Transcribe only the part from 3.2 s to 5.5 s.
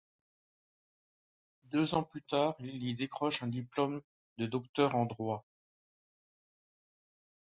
un diplôme de docteur en droit.